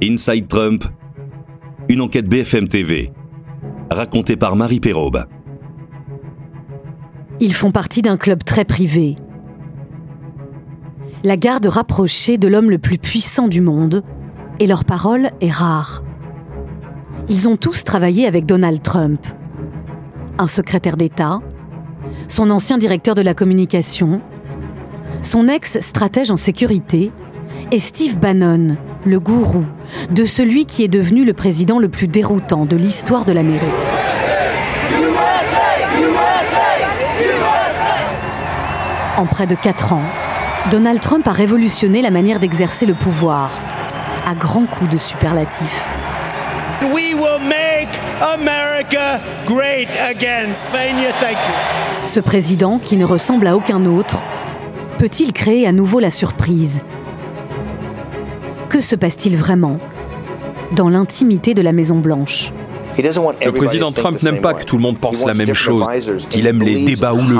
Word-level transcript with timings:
Inside 0.00 0.46
Trump, 0.46 0.84
une 1.88 2.00
enquête 2.00 2.28
BFM 2.28 2.68
TV, 2.68 3.10
racontée 3.90 4.36
par 4.36 4.54
Marie 4.54 4.78
Perraube. 4.78 5.24
Ils 7.40 7.52
font 7.52 7.72
partie 7.72 8.00
d'un 8.00 8.16
club 8.16 8.44
très 8.44 8.64
privé. 8.64 9.16
La 11.24 11.36
garde 11.36 11.66
rapprochée 11.66 12.38
de 12.38 12.46
l'homme 12.46 12.70
le 12.70 12.78
plus 12.78 12.98
puissant 12.98 13.48
du 13.48 13.60
monde, 13.60 14.04
et 14.60 14.68
leur 14.68 14.84
parole 14.84 15.30
est 15.40 15.50
rare. 15.50 16.04
Ils 17.28 17.48
ont 17.48 17.56
tous 17.56 17.82
travaillé 17.82 18.28
avec 18.28 18.46
Donald 18.46 18.80
Trump. 18.80 19.20
Un 20.38 20.46
secrétaire 20.46 20.96
d'État, 20.96 21.40
son 22.28 22.50
ancien 22.50 22.78
directeur 22.78 23.16
de 23.16 23.22
la 23.22 23.34
communication, 23.34 24.20
son 25.22 25.48
ex-stratège 25.48 26.30
en 26.30 26.36
sécurité, 26.36 27.10
et 27.72 27.78
Steve 27.78 28.18
Bannon, 28.18 28.76
le 29.04 29.20
gourou 29.20 29.64
de 30.10 30.24
celui 30.24 30.66
qui 30.66 30.84
est 30.84 30.88
devenu 30.88 31.24
le 31.24 31.32
président 31.32 31.78
le 31.78 31.88
plus 31.88 32.08
déroutant 32.08 32.64
de 32.64 32.76
l'histoire 32.76 33.24
de 33.24 33.32
l'Amérique. 33.32 33.62
En 39.16 39.26
près 39.26 39.46
de 39.46 39.54
quatre 39.54 39.92
ans, 39.92 40.04
Donald 40.70 41.00
Trump 41.00 41.26
a 41.26 41.32
révolutionné 41.32 42.02
la 42.02 42.10
manière 42.10 42.38
d'exercer 42.38 42.86
le 42.86 42.94
pouvoir, 42.94 43.50
à 44.26 44.34
grands 44.34 44.66
coups 44.66 44.90
de 44.90 44.98
superlatifs. 44.98 45.88
Ce 52.04 52.20
président, 52.20 52.78
qui 52.78 52.96
ne 52.96 53.04
ressemble 53.04 53.46
à 53.46 53.56
aucun 53.56 53.84
autre, 53.86 54.18
peut-il 54.98 55.32
créer 55.32 55.66
à 55.66 55.72
nouveau 55.72 56.00
la 56.00 56.10
surprise 56.10 56.80
Que 58.68 58.80
se 58.80 58.96
passe-t-il 58.96 59.36
vraiment 59.36 59.78
dans 60.72 60.90
l'intimité 60.90 61.54
de 61.54 61.62
la 61.62 61.72
Maison-Blanche 61.72 62.52
Le 62.98 63.50
président 63.52 63.92
Trump 63.92 64.22
n'aime 64.22 64.40
pas 64.40 64.54
que 64.54 64.64
tout 64.64 64.76
le 64.76 64.82
monde 64.82 64.98
pense 64.98 65.24
la 65.24 65.34
même 65.34 65.54
chose. 65.54 65.86
Il 66.34 66.46
aime 66.46 66.62
les 66.62 66.84
débats 66.84 67.14
houleux. 67.14 67.38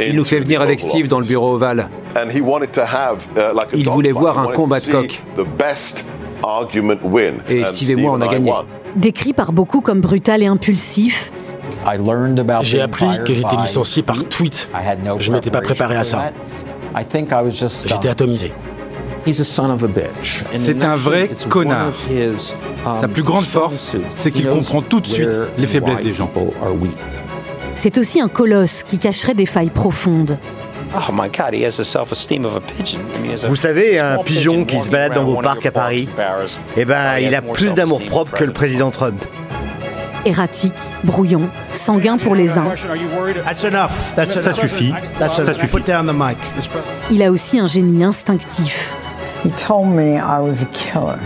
Il 0.00 0.16
nous 0.16 0.24
fait 0.24 0.40
venir 0.40 0.60
avec 0.60 0.80
Steve 0.80 1.08
dans 1.08 1.20
le 1.20 1.26
bureau 1.26 1.54
ovale. 1.54 1.88
Il 3.74 3.88
voulait 3.88 4.12
voir 4.12 4.38
un 4.38 4.52
combat 4.52 4.80
de 4.80 4.90
coq. 4.90 5.22
Et 7.48 7.64
Steve 7.66 7.90
et 7.90 7.96
moi, 7.96 8.12
on 8.12 8.20
a 8.20 8.28
gagné. 8.28 8.52
Décrit 8.96 9.32
par 9.32 9.52
beaucoup 9.52 9.80
comme 9.80 10.00
brutal 10.00 10.42
et 10.42 10.46
impulsif, 10.46 11.30
j'ai 12.62 12.80
appris 12.80 13.06
que 13.24 13.34
j'étais 13.34 13.56
licencié 13.56 14.02
par 14.02 14.24
tweet. 14.24 14.68
Je 15.18 15.32
m'étais 15.32 15.50
pas 15.50 15.60
préparé 15.60 15.96
à 15.96 16.04
ça. 16.04 16.32
J'étais 17.88 18.08
atomisé. 18.08 18.52
C'est 20.52 20.84
un 20.84 20.96
vrai 20.96 21.30
connard. 21.48 21.92
Sa 23.00 23.08
plus 23.08 23.22
grande 23.22 23.44
force, 23.44 23.96
c'est 24.16 24.30
qu'il 24.30 24.48
comprend 24.48 24.82
tout 24.82 25.00
de 25.00 25.06
suite 25.06 25.50
les 25.58 25.66
faiblesses 25.66 26.00
des 26.00 26.14
gens. 26.14 26.30
c'est 27.76 27.96
aussi 27.96 28.20
un 28.20 28.28
colosse 28.28 28.82
qui 28.82 28.98
cacherait 28.98 29.34
des 29.34 29.46
failles 29.46 29.70
profondes. 29.70 30.38
Vous 33.48 33.56
savez, 33.56 33.98
un 33.98 34.18
pigeon 34.18 34.64
qui 34.64 34.78
se 34.80 34.90
balade 34.90 35.14
dans 35.14 35.24
vos 35.24 35.40
parcs 35.40 35.64
à 35.64 35.70
Paris, 35.70 36.08
eh 36.76 36.84
ben, 36.84 37.18
il 37.20 37.34
a 37.34 37.40
plus 37.40 37.74
d'amour 37.74 38.04
propre 38.04 38.32
que 38.32 38.44
le 38.44 38.52
président 38.52 38.90
Trump. 38.90 39.24
Erratique, 40.26 40.74
brouillon, 41.04 41.48
sanguin 41.72 42.18
pour 42.18 42.34
les 42.34 42.58
uns. 42.58 42.66
Ça 44.28 44.52
suffit, 44.54 44.92
ça 45.18 45.54
suffit. 45.54 45.82
Il 47.10 47.22
a 47.22 47.30
aussi 47.30 47.58
un 47.58 47.66
génie 47.66 48.04
instinctif. 48.04 48.94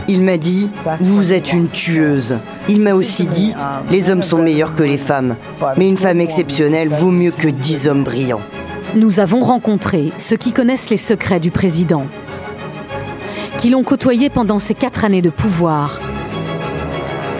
Il 0.06 0.22
m'a 0.22 0.36
dit, 0.36 0.70
vous 1.00 1.32
êtes 1.32 1.52
une 1.52 1.68
tueuse. 1.68 2.36
Il 2.68 2.80
m'a 2.80 2.94
aussi 2.94 3.26
dit, 3.26 3.52
les 3.90 4.10
hommes 4.10 4.22
sont 4.22 4.38
meilleurs 4.38 4.74
que 4.74 4.84
les 4.84 4.98
femmes. 4.98 5.34
Mais 5.76 5.88
une 5.88 5.98
femme 5.98 6.20
exceptionnelle 6.20 6.88
vaut 6.88 7.10
mieux 7.10 7.32
que 7.32 7.48
dix 7.48 7.88
hommes 7.88 8.04
brillants. 8.04 8.42
Nous 8.94 9.18
avons 9.18 9.40
rencontré 9.40 10.12
ceux 10.18 10.36
qui 10.36 10.52
connaissent 10.52 10.90
les 10.90 10.96
secrets 10.96 11.40
du 11.40 11.50
président, 11.50 12.06
qui 13.58 13.70
l'ont 13.70 13.82
côtoyé 13.82 14.30
pendant 14.30 14.60
ces 14.60 14.74
quatre 14.74 15.04
années 15.04 15.22
de 15.22 15.30
pouvoir. 15.30 15.98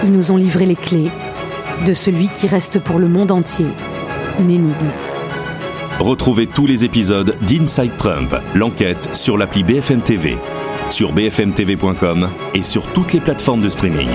Ils 0.03 0.11
nous 0.11 0.33
ont 0.33 0.37
livré 0.37 0.67
les 0.67 0.75
clés 0.75 1.13
de 1.85 1.95
celui 1.95 2.29
qui 2.29 2.47
reste 2.47 2.79
pour 2.79 2.99
le 2.99 3.09
monde 3.09 3.31
entier 3.31 3.67
une 4.39 4.51
énigme. 4.51 4.91
Retrouvez 6.01 6.47
tous 6.47 6.67
les 6.67 6.85
épisodes 6.85 7.37
d'Inside 7.43 7.97
Trump, 7.97 8.35
l'enquête 8.55 9.15
sur 9.15 9.39
l'appli 9.39 9.63
BFM 9.63 10.03
TV, 10.03 10.37
sur 10.91 11.13
bfmtv.com 11.13 12.29
et 12.55 12.63
sur 12.63 12.87
toutes 12.89 13.13
les 13.13 13.21
plateformes 13.21 13.63
de 13.63 13.69
streaming. 13.69 14.09